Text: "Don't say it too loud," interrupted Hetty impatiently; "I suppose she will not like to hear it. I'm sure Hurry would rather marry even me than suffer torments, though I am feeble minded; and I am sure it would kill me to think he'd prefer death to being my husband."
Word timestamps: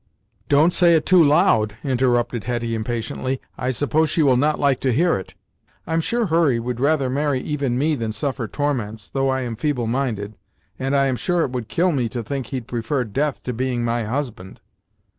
"Don't 0.49 0.73
say 0.73 0.95
it 0.95 1.05
too 1.05 1.23
loud," 1.23 1.75
interrupted 1.83 2.45
Hetty 2.45 2.73
impatiently; 2.73 3.39
"I 3.55 3.69
suppose 3.69 4.09
she 4.09 4.23
will 4.23 4.35
not 4.35 4.57
like 4.57 4.79
to 4.79 4.91
hear 4.91 5.15
it. 5.15 5.35
I'm 5.85 6.01
sure 6.01 6.25
Hurry 6.25 6.59
would 6.59 6.79
rather 6.79 7.07
marry 7.07 7.39
even 7.41 7.77
me 7.77 7.93
than 7.93 8.11
suffer 8.11 8.47
torments, 8.47 9.11
though 9.11 9.29
I 9.29 9.41
am 9.41 9.55
feeble 9.55 9.85
minded; 9.85 10.33
and 10.79 10.95
I 10.95 11.05
am 11.05 11.17
sure 11.17 11.43
it 11.43 11.51
would 11.51 11.67
kill 11.67 11.91
me 11.91 12.09
to 12.09 12.23
think 12.23 12.47
he'd 12.47 12.65
prefer 12.65 13.03
death 13.03 13.43
to 13.43 13.53
being 13.53 13.85
my 13.85 14.03
husband." 14.05 14.59